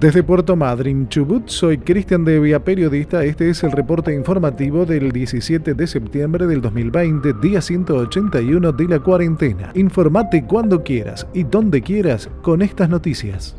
[0.00, 3.22] Desde Puerto Madryn, Chubut, soy Cristian Devia, periodista.
[3.22, 8.98] Este es el reporte informativo del 17 de septiembre del 2020, día 181 de la
[9.00, 9.72] cuarentena.
[9.74, 13.58] Informate cuando quieras y donde quieras con estas noticias.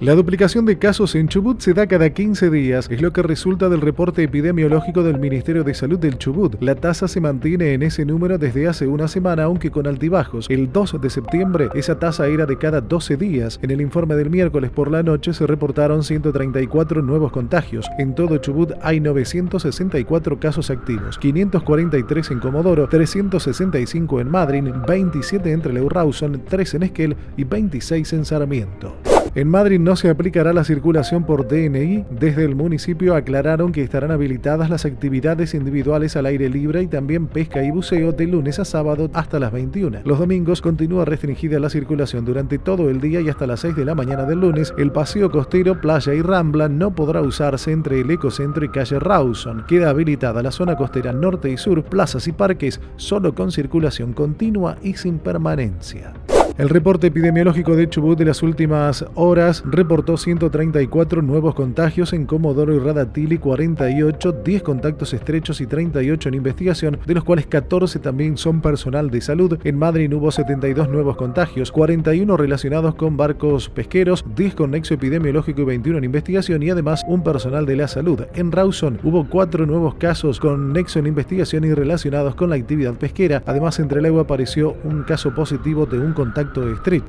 [0.00, 3.68] La duplicación de casos en Chubut se da cada 15 días, es lo que resulta
[3.68, 6.54] del reporte epidemiológico del Ministerio de Salud del Chubut.
[6.62, 10.46] La tasa se mantiene en ese número desde hace una semana, aunque con altibajos.
[10.50, 13.58] El 2 de septiembre esa tasa era de cada 12 días.
[13.60, 17.84] En el informe del miércoles por la noche se reportaron 134 nuevos contagios.
[17.98, 25.88] En todo Chubut hay 964 casos activos, 543 en Comodoro, 365 en Madryn, 27 entre
[25.88, 29.17] Rawson, 3 en Esquel y 26 en Sarmiento.
[29.34, 32.04] En Madrid no se aplicará la circulación por DNI.
[32.10, 37.26] Desde el municipio aclararon que estarán habilitadas las actividades individuales al aire libre y también
[37.26, 40.00] pesca y buceo de lunes a sábado hasta las 21.
[40.04, 43.84] Los domingos continúa restringida la circulación durante todo el día y hasta las 6 de
[43.84, 44.72] la mañana del lunes.
[44.78, 49.64] El paseo costero, playa y rambla no podrá usarse entre el ecocentro y calle Rawson.
[49.68, 54.76] Queda habilitada la zona costera norte y sur, plazas y parques solo con circulación continua
[54.82, 56.14] y sin permanencia.
[56.58, 62.74] El reporte epidemiológico de Chubut de las últimas horas reportó 134 nuevos contagios en Comodoro
[62.74, 68.36] y Radatili, 48, 10 contactos estrechos y 38 en investigación, de los cuales 14 también
[68.36, 69.56] son personal de salud.
[69.62, 75.60] En Madrid hubo 72 nuevos contagios, 41 relacionados con barcos pesqueros, 10 con nexo epidemiológico
[75.60, 78.22] y 21 en investigación y además un personal de la salud.
[78.34, 82.94] En Rawson hubo 4 nuevos casos con nexo en investigación y relacionados con la actividad
[82.94, 83.44] pesquera.
[83.46, 86.47] Además, entre el agua apareció un caso positivo de un contacto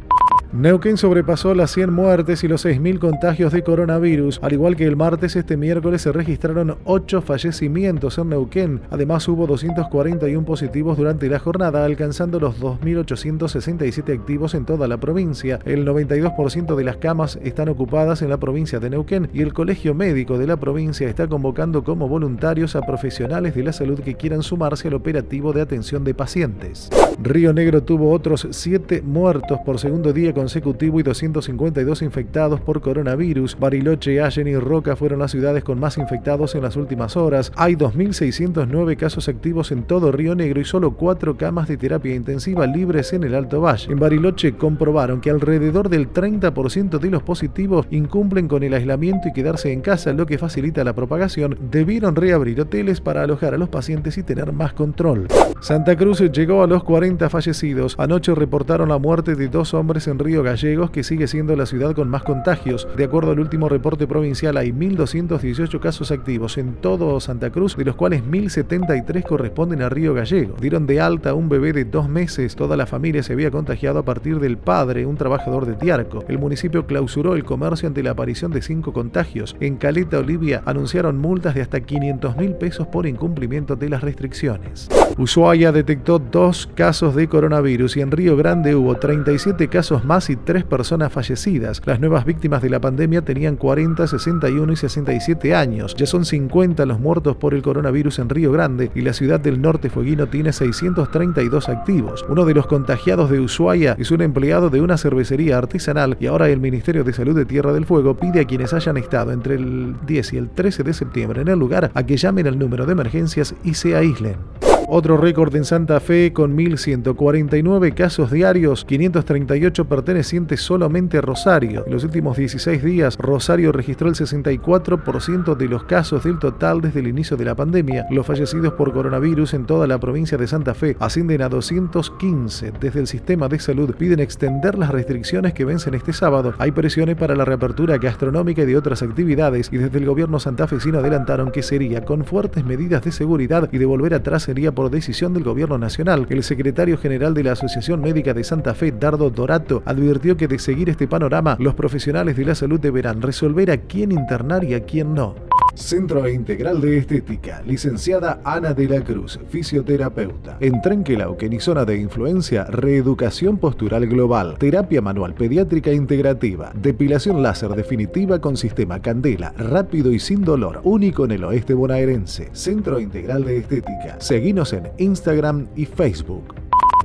[0.53, 4.39] Neuquén sobrepasó las 100 muertes y los 6.000 contagios de coronavirus.
[4.43, 8.81] Al igual que el martes, este miércoles se registraron 8 fallecimientos en Neuquén.
[8.91, 15.57] Además, hubo 241 positivos durante la jornada, alcanzando los 2.867 activos en toda la provincia.
[15.65, 19.95] El 92% de las camas están ocupadas en la provincia de Neuquén y el Colegio
[19.95, 24.43] Médico de la provincia está convocando como voluntarios a profesionales de la salud que quieran
[24.43, 26.91] sumarse al operativo de atención de pacientes.
[27.19, 32.81] Río Negro tuvo otros 7 muertos por segundo día con consecutivo y 252 infectados por
[32.81, 33.57] coronavirus.
[33.57, 37.53] Bariloche, Allen y Roca fueron las ciudades con más infectados en las últimas horas.
[37.55, 42.67] Hay 2.609 casos activos en todo Río Negro y solo 4 camas de terapia intensiva
[42.67, 43.89] libres en el Alto Valle.
[43.89, 49.33] En Bariloche comprobaron que alrededor del 30% de los positivos incumplen con el aislamiento y
[49.33, 51.57] quedarse en casa, lo que facilita la propagación.
[51.71, 55.27] Debieron reabrir hoteles para alojar a los pacientes y tener más control.
[55.61, 57.95] Santa Cruz llegó a los 40 fallecidos.
[57.97, 61.93] Anoche reportaron la muerte de dos hombres en Río Gallegos, que sigue siendo la ciudad
[61.93, 62.87] con más contagios.
[62.95, 67.85] De acuerdo al último reporte provincial, hay 1.218 casos activos en todo Santa Cruz, de
[67.85, 70.55] los cuales 1.073 corresponden a Río Gallego.
[70.59, 72.55] Dieron de alta un bebé de dos meses.
[72.55, 76.23] Toda la familia se había contagiado a partir del padre, un trabajador de Tiarco.
[76.27, 79.55] El municipio clausuró el comercio ante la aparición de cinco contagios.
[79.59, 84.89] En Caleta, Olivia, anunciaron multas de hasta 500 mil pesos por incumplimiento de las restricciones.
[85.17, 90.35] Ushuaia detectó dos casos de coronavirus y en Río Grande hubo 37 casos más y
[90.35, 91.81] tres personas fallecidas.
[91.85, 95.95] Las nuevas víctimas de la pandemia tenían 40, 61 y 67 años.
[95.95, 99.61] Ya son 50 los muertos por el coronavirus en Río Grande y la ciudad del
[99.61, 102.25] norte fueguino tiene 632 activos.
[102.29, 106.49] Uno de los contagiados de Ushuaia es un empleado de una cervecería artesanal y ahora
[106.49, 109.95] el Ministerio de Salud de Tierra del Fuego pide a quienes hayan estado entre el
[110.05, 112.93] 10 y el 13 de septiembre en el lugar a que llamen al número de
[112.93, 114.72] emergencias y se aíslen.
[114.95, 121.83] Otro récord en Santa Fe con 1.149 casos diarios, 538 pertenecientes solamente a Rosario.
[121.87, 126.99] En los últimos 16 días, Rosario registró el 64% de los casos del total desde
[126.99, 128.05] el inicio de la pandemia.
[128.11, 132.73] Los fallecidos por coronavirus en toda la provincia de Santa Fe ascienden a 215.
[132.79, 136.53] Desde el sistema de salud piden extender las restricciones que vencen este sábado.
[136.59, 140.99] Hay presiones para la reapertura gastronómica y de otras actividades y desde el gobierno santafesino
[140.99, 145.33] adelantaron que sería con fuertes medidas de seguridad y de volver atrás sería por decisión
[145.33, 146.25] del gobierno nacional.
[146.29, 150.59] El secretario general de la Asociación Médica de Santa Fe, Dardo Dorato, advirtió que de
[150.59, 154.83] seguir este panorama, los profesionales de la salud deberán resolver a quién internar y a
[154.83, 155.35] quién no.
[155.75, 160.57] Centro Integral de Estética, licenciada Ana de la Cruz, fisioterapeuta.
[160.59, 167.71] En Trenquelauquen y zona de influencia, reeducación postural global, terapia manual pediátrica integrativa, depilación láser
[167.71, 172.49] definitiva con sistema candela, rápido y sin dolor, único en el oeste bonaerense.
[172.53, 174.17] Centro Integral de Estética.
[174.19, 176.62] Seguinos en Instagram y Facebook.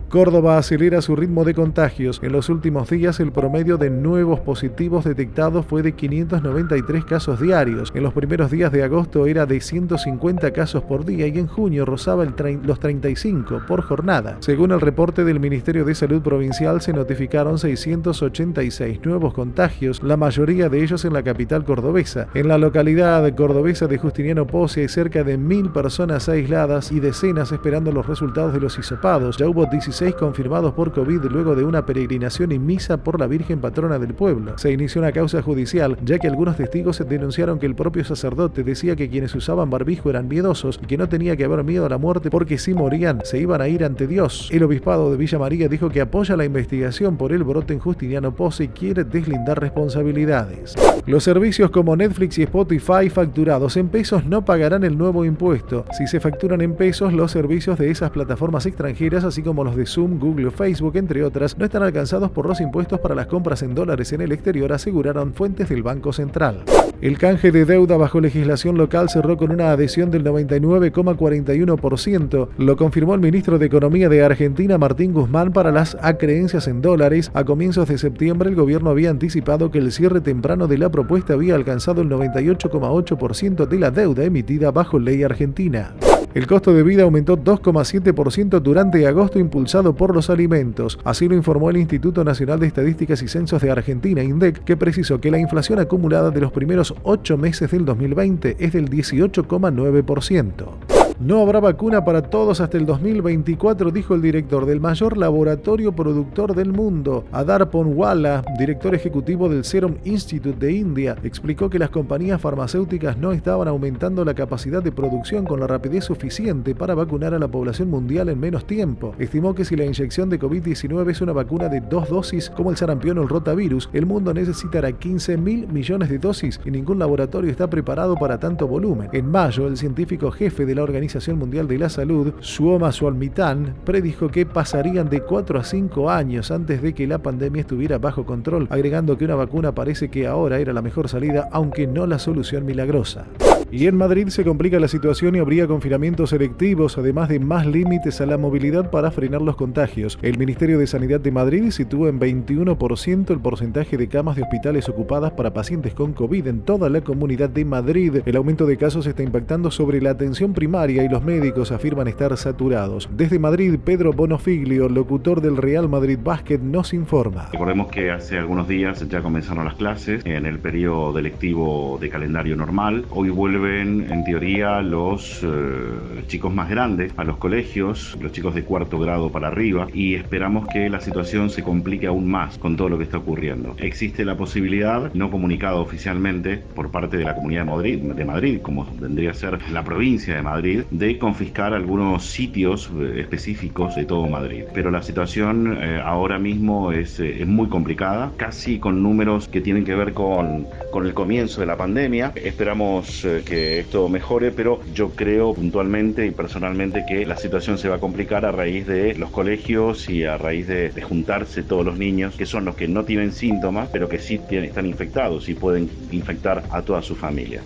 [0.08, 2.18] Córdoba acelera su ritmo de contagios.
[2.22, 7.92] En los últimos días el promedio de nuevos positivos detectados fue de 593 casos diarios.
[7.94, 11.84] En los primeros días de agosto era de 150 casos por día y en junio
[11.84, 14.38] rozaba los 35 por jornada.
[14.40, 20.70] Según el reporte del Ministerio de Salud Provincial se notificaron 686 nuevos contagios, la mayoría
[20.70, 22.28] de ellos en la capital cordobesa.
[22.32, 27.52] En la localidad cordobesa de Justiniano Pose hay cerca de mil personas aisladas y decenas
[27.52, 29.36] esperando los resultados de los hisopados.
[29.36, 33.60] Ya hubo 16 confirmados por COVID luego de una peregrinación y misa por la Virgen
[33.60, 34.56] Patrona del pueblo.
[34.56, 38.94] Se inició una causa judicial, ya que algunos testigos denunciaron que el propio sacerdote decía
[38.94, 41.98] que quienes usaban barbijo eran miedosos y que no tenía que haber miedo a la
[41.98, 44.48] muerte porque si morían se iban a ir ante Dios.
[44.52, 48.32] El obispado de Villa María dijo que apoya la investigación por el brote en Justiniano
[48.36, 50.76] Pose y quiere deslindar responsabilidades.
[51.06, 55.84] Los servicios como Netflix y Spotify facturados en pesos no pagarán el nuevo impuesto.
[55.96, 59.87] Si se facturan en pesos, los servicios de esas plataformas extranjeras, así como los de
[59.88, 63.62] Zoom, Google o Facebook, entre otras, no están alcanzados por los impuestos para las compras
[63.62, 66.64] en dólares en el exterior, aseguraron fuentes del Banco Central.
[67.00, 73.14] El canje de deuda bajo legislación local cerró con una adhesión del 99,41%, lo confirmó
[73.14, 77.30] el ministro de Economía de Argentina, Martín Guzmán, para las acreencias en dólares.
[77.34, 81.34] A comienzos de septiembre, el gobierno había anticipado que el cierre temprano de la propuesta
[81.34, 85.94] había alcanzado el 98,8% de la deuda emitida bajo ley argentina.
[86.38, 90.96] El costo de vida aumentó 2,7% durante agosto impulsado por los alimentos.
[91.02, 95.20] Así lo informó el Instituto Nacional de Estadísticas y Censos de Argentina, INDEC, que precisó
[95.20, 100.97] que la inflación acumulada de los primeros ocho meses del 2020 es del 18,9%.
[101.20, 106.54] No habrá vacuna para todos hasta el 2024, dijo el director del mayor laboratorio productor
[106.54, 112.40] del mundo, Adar Ponwala, director ejecutivo del Serum Institute de India, explicó que las compañías
[112.40, 117.40] farmacéuticas no estaban aumentando la capacidad de producción con la rapidez suficiente para vacunar a
[117.40, 119.16] la población mundial en menos tiempo.
[119.18, 122.76] Estimó que si la inyección de COVID-19 es una vacuna de dos dosis como el
[122.76, 127.50] sarampión o el rotavirus, el mundo necesitará 15 mil millones de dosis y ningún laboratorio
[127.50, 129.08] está preparado para tanto volumen.
[129.12, 133.76] En mayo, el científico jefe de la organización Organización Mundial de la Salud, Suoma Sualmitán,
[133.86, 138.26] predijo que pasarían de 4 a 5 años antes de que la pandemia estuviera bajo
[138.26, 142.18] control, agregando que una vacuna parece que ahora era la mejor salida, aunque no la
[142.18, 143.24] solución milagrosa.
[143.70, 148.18] Y en Madrid se complica la situación y habría confinamientos selectivos, además de más límites
[148.22, 150.18] a la movilidad para frenar los contagios.
[150.22, 154.88] El Ministerio de Sanidad de Madrid sitúa en 21% el porcentaje de camas de hospitales
[154.88, 158.22] ocupadas para pacientes con COVID en toda la comunidad de Madrid.
[158.24, 162.34] El aumento de casos está impactando sobre la atención primaria y los médicos afirman estar
[162.38, 163.10] saturados.
[163.14, 167.50] Desde Madrid, Pedro Bonofiglio, locutor del Real Madrid Basket, nos informa.
[167.52, 172.56] Recordemos que hace algunos días ya comenzaron las clases en el periodo lectivo de calendario
[172.56, 173.04] normal.
[173.10, 178.54] Hoy vuelve vuelven en teoría los eh, chicos más grandes a los colegios, los chicos
[178.54, 182.76] de cuarto grado para arriba, y esperamos que la situación se complique aún más con
[182.76, 183.74] todo lo que está ocurriendo.
[183.78, 188.60] Existe la posibilidad, no comunicada oficialmente por parte de la Comunidad de Madrid, de Madrid
[188.62, 194.04] como tendría a ser la provincia de Madrid, de confiscar algunos sitios eh, específicos de
[194.04, 194.64] todo Madrid.
[194.74, 199.84] Pero la situación eh, ahora mismo es, es, muy complicada, casi con números que tienen
[199.84, 202.32] que ver con, con el comienzo de la pandemia.
[202.34, 207.96] Esperamos que esto mejore, pero yo creo puntualmente y personalmente que la situación se va
[207.96, 212.36] a complicar a raíz de los colegios y a raíz de, juntarse todos los niños,
[212.36, 215.88] que son los que no tienen síntomas, pero que sí tienen, están infectados y pueden
[216.10, 217.62] infectar a toda su familia.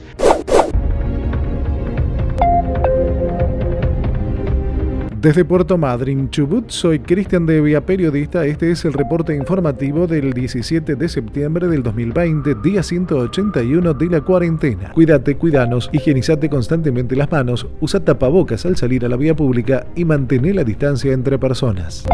[5.22, 8.44] Desde Puerto Madryn, Chubut, soy Cristian Devia, periodista.
[8.44, 14.20] Este es el reporte informativo del 17 de septiembre del 2020, día 181 de la
[14.22, 14.90] cuarentena.
[14.90, 20.04] Cuídate, cuidanos, higienizate constantemente las manos, usa tapabocas al salir a la vía pública y
[20.04, 22.04] mantén la distancia entre personas.